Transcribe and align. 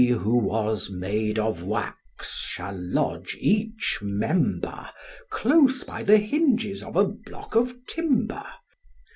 He 0.01 0.07
who 0.07 0.35
was 0.35 0.89
made 0.89 1.37
of 1.37 1.61
wax 1.63 2.39
shall 2.39 2.75
lodge 2.75 3.37
each 3.39 3.99
member 4.01 4.89
Close 5.29 5.83
by 5.83 6.01
the 6.01 6.17
hinges 6.17 6.81
of 6.81 6.95
a 6.95 7.05
block 7.05 7.53
of 7.53 7.77
timber. 7.85 8.47